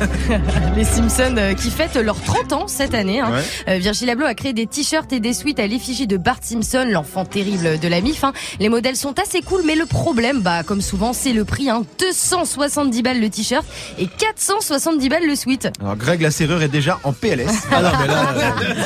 [0.77, 3.21] Les Simpsons euh, qui fêtent leurs 30 ans cette année.
[3.21, 3.31] Hein.
[3.31, 3.75] Ouais.
[3.75, 6.85] Euh, Virgil Abloh a créé des t-shirts et des suites à l'effigie de Bart Simpson,
[6.91, 8.25] l'enfant terrible de la MIF.
[8.25, 8.33] hein.
[8.59, 11.71] Les modèles sont assez cool, mais le problème, bah comme souvent, c'est le prix.
[11.71, 11.85] Hein.
[12.01, 13.65] 270 balles le t-shirt
[13.99, 15.69] et 470 balles le suite.
[15.81, 17.47] Alors Greg, la serrure est déjà en PLS.
[17.71, 18.35] Ah non, mais là,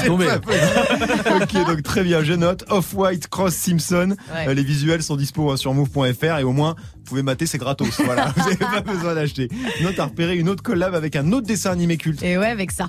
[0.08, 2.64] euh, ok, donc très bien, je note.
[2.68, 4.16] Off-White, Cross Simpson.
[4.34, 4.48] Ouais.
[4.48, 7.58] Euh, les visuels sont dispo hein, sur move.fr et au moins, vous pouvez mater, c'est
[7.58, 7.88] gratos.
[8.04, 9.48] Voilà, vous n'avez pas besoin d'acheter.
[9.82, 12.22] Note à repérer une autre collab avec un autre dessin animé culte.
[12.22, 12.88] Et ouais, avec ça.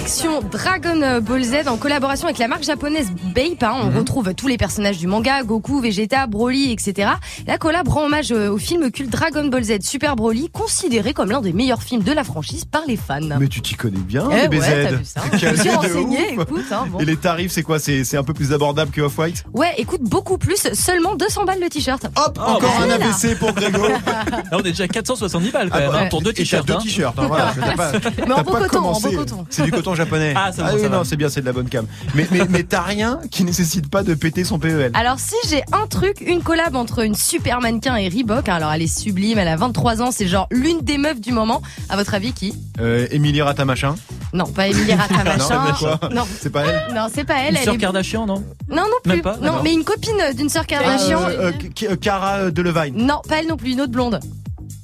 [0.00, 3.62] Collection Dragon Ball Z en collaboration avec la marque japonaise Bape.
[3.62, 3.74] hein.
[3.84, 7.10] On retrouve tous les personnages du manga, Goku, Vegeta, Broly, etc.
[7.46, 11.30] La collab rend hommage euh, au film culte Dragon Ball Z Super Broly, considéré comme
[11.30, 13.20] l'un des meilleurs films de la franchise par les fans.
[13.38, 14.60] Mais tu t'y connais bien, Eh les BZ.
[14.60, 15.20] ouais, t'as vu ça.
[15.34, 16.64] Je suis écoute.
[16.72, 16.98] hein, bon.
[17.00, 17.78] Et les tarifs, c'est quoi?
[17.78, 19.44] C'est un peu plus abordable que Off-White?
[19.52, 22.02] Ouais, écoute, beaucoup plus, seulement 200 balles le t-shirt.
[22.16, 22.90] Hop, encore bah, un.
[23.02, 23.86] ABC pour Grégo.
[23.88, 26.66] Là, on est déjà à 470 balles quand Ah même, hein, pour deux t-shirts.
[26.66, 26.78] deux hein.
[26.82, 27.52] t-shirts, voilà.
[27.76, 27.92] pas-
[28.26, 29.44] Mais en coton, bon coton.
[29.50, 30.34] C'est du coton japonais.
[30.36, 30.96] Ah, c'est bon, oui, ça va.
[30.98, 31.86] non, c'est bien, c'est de la bonne cam.
[32.14, 34.90] Mais, mais, mais t'as rien qui nécessite pas de péter son PEL.
[34.94, 38.72] Alors si j'ai un truc, une collab entre une super mannequin et Reebok, hein, alors
[38.72, 41.62] elle est sublime, elle a 23 ans, c'est genre l'une des meufs du moment.
[41.88, 42.54] À votre avis qui?
[42.80, 43.94] Euh, Émilie Ratamachin.
[44.32, 45.74] Non, pas Emilie Ratamachin.
[46.02, 46.94] Non, non, C'est pas elle?
[46.94, 47.50] Non, c'est pas elle.
[47.52, 48.44] Une elle sœur est- Kardashian, non?
[48.68, 49.12] Non, non plus.
[49.12, 51.20] Même pas non, mais une copine d'une sœur Kardashian.
[51.28, 52.94] Euh, euh, K- euh, Cara Delevingne.
[52.96, 54.20] Non, pas elle non plus, une autre blonde.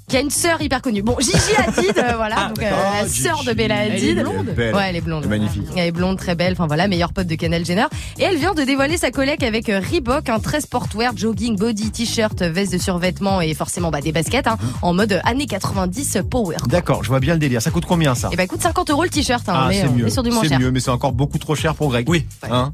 [0.09, 1.03] Qui a une sœur hyper connue.
[1.03, 3.23] Bon, Gigi Hadid, euh, voilà, Ah, donc euh, la Gigi.
[3.23, 4.23] sœur de Bella Elle est Hadid.
[4.23, 4.75] blonde Belle.
[4.75, 5.25] Ouais, elle est blonde.
[5.27, 5.67] Elle est magnifique.
[5.77, 6.53] Elle est blonde, très belle.
[6.53, 7.87] Enfin voilà, meilleure pote de Canal Jenner.
[8.19, 11.91] Et elle vient de dévoiler sa collègue avec euh, Reebok, un très sportwear, jogging, body,
[11.91, 16.19] t-shirt, veste de survêtement et forcément bah, des baskets, hein, en mode euh, années 90
[16.31, 16.57] power.
[16.69, 17.61] D'accord, je vois bien le délire.
[17.61, 18.29] Ça coûte combien ça?
[18.33, 20.09] Et bah coûte 50 euros le t-shirt, hein, Ah, mais c'est on mieux.
[20.09, 22.09] sur du moins C'est mieux, mais c'est encore beaucoup trop cher pour Greg.
[22.09, 22.25] Oui.
[22.49, 22.73] Hein?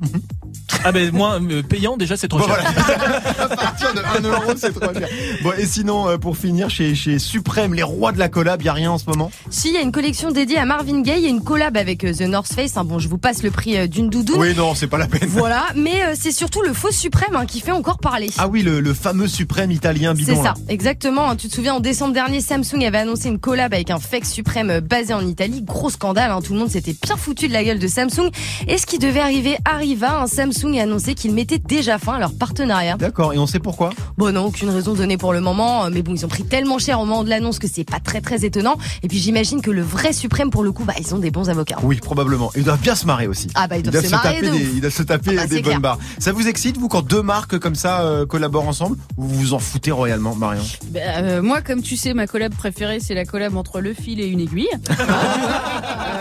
[0.84, 2.56] Ah ben moi euh, payant déjà c'est trop Bon, cher.
[2.86, 3.16] voilà.
[3.44, 5.06] à partir de 1 euro, c'est trop bien.
[5.42, 8.68] Bon, et sinon, euh, pour finir, chez, chez Suprême, les rois de la collab, y
[8.68, 9.30] a rien en ce moment?
[9.50, 11.76] Si, il y a une collection dédiée à Marvin Gaye, il y a une collab
[11.76, 12.76] avec euh, The North Face.
[12.76, 12.84] hein.
[12.84, 14.36] Bon, je vous passe le prix d'une doudoune.
[14.38, 15.28] Oui, non, c'est pas la peine.
[15.28, 18.30] Voilà, mais c'est surtout le faux suprême hein, qui fait encore parler.
[18.38, 20.34] Ah oui, le, le fameux Suprême italien bidon.
[20.34, 20.54] C'est ça, là.
[20.68, 21.30] exactement.
[21.30, 21.36] hein.
[21.36, 24.70] Tu te souviens, en décembre dernier, Samsung avait annoncé une collab avec un fake suprême
[24.70, 25.62] euh, basé en Italie.
[25.62, 26.40] Gros scandale, hein.
[26.42, 28.30] tout le monde s'était bien foutu de la gueule de Samsung.
[28.68, 30.20] Et ce qui devait arriver arriva.
[30.22, 30.26] hein.
[30.26, 32.96] Samsung a annoncé qu'il mettait déjà fin à leur partenariat.
[32.96, 33.90] D'accord, et on sait pourquoi?
[34.16, 35.88] Bon, non, aucune raison donnée pour le moment.
[35.90, 38.20] Mais bon, ils ont pris tellement cher au moment de l'annonce que c'est pas très
[38.20, 38.76] très étonnant.
[39.02, 41.48] Et puis j'imagine que le vrai suprême, pour le coup, bah, ils ont des bons
[41.50, 41.78] avocats.
[41.82, 42.50] Oui, probablement.
[42.56, 43.48] Ils doivent bien se marrer aussi.
[43.54, 44.70] Ah bah, ils doivent se se marrer taper de des, ouf.
[44.74, 45.80] ils doivent se taper Ah bah, des bonnes clair.
[45.80, 45.98] barres.
[46.18, 48.96] Ça vous excite, vous, quand deux marques comme ça euh, collaborent ensemble?
[49.16, 50.62] Ou vous vous en foutez royalement, Marion?
[50.90, 54.20] Bah, euh, moi, comme tu sais, ma collab préférée, c'est la collab entre le fil
[54.20, 54.68] et une aiguille.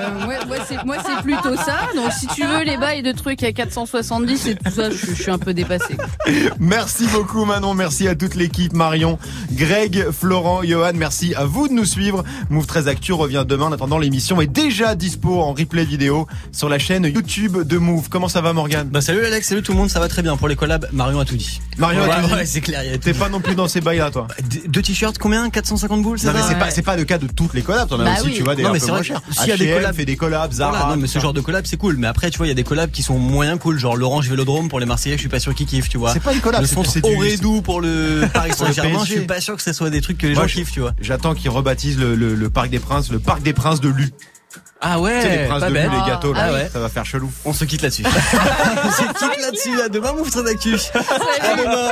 [0.02, 0.34] Euh, moi,
[0.86, 1.76] moi, c'est plutôt ça.
[1.96, 5.22] Donc, si tu veux les bails de trucs à 470 et tout ça, je, je
[5.22, 5.96] suis un peu dépassée.
[6.60, 9.18] Merci beaucoup Manon, merci à toute l'équipe, Marion,
[9.52, 12.24] Greg, Florent, Johan, merci à vous de nous suivre.
[12.50, 13.66] Move 13 Actu revient demain.
[13.68, 18.10] En attendant, l'émission est déjà dispo en replay vidéo sur la chaîne YouTube de Move.
[18.10, 20.38] Comment ça va Morgane Bah salut Alex, salut tout le monde, ça va très bien
[20.38, 20.88] pour les collabs.
[20.92, 21.62] Marion a tout dit.
[21.78, 22.34] Marion a Ouais, tout dit.
[22.34, 22.82] ouais, c'est clair.
[23.00, 25.50] T'es pas non plus dans ces bails là toi D- Deux t-shirts, combien?
[25.50, 26.48] 450 boules, Non mais ça?
[26.50, 28.34] c'est pas c'est pas le cas de toutes les collabs, t'en as Bah aussi oui.
[28.38, 29.16] tu vois des Non un mais peu c'est moins vrai.
[29.32, 30.72] S'il y a des collabs, fait des collabs, Zara.
[30.72, 31.98] Voilà, non mais ce genre de collab c'est cool.
[31.98, 34.30] Mais après tu vois il y a des collabs qui sont moyens cool, genre l'Orange
[34.32, 36.12] Vélodrome pour les Marseillais, je suis pas sûr qu'ils kiffent, tu vois.
[36.14, 39.40] C'est pas une collab, Le c'est- du- Aurédou pour le Paris Saint-Germain, je suis pas
[39.42, 40.94] sûr que ce soit des trucs que les Moi, gens je- kiffent, tu vois.
[41.00, 44.10] J'attends qu'ils rebaptisent le, le, le Parc des Princes, le Parc des Princes de Lu.
[44.84, 46.70] Ah Tu sais, les ouais, princes pas de les gâteaux là, Ah ouais.
[46.74, 47.32] ça va faire chelou.
[47.46, 48.04] On se quitte là-dessus.
[48.84, 50.74] On se quitte là-dessus, à demain Move très d'actu.
[50.96, 51.90] À demain.